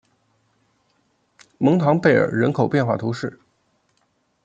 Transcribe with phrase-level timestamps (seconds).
[1.59, 3.39] 蒙唐贝尔人口变化图示